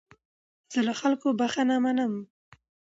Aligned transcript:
زه 0.73 0.79
له 0.87 0.93
خلکو 1.01 1.27
بخښنه 1.39 1.75
منم. 1.85 2.13